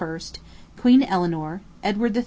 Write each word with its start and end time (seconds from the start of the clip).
Queen 0.77 1.03
Eleanor, 1.03 1.61
Edward 1.83 2.17
III. 2.17 2.19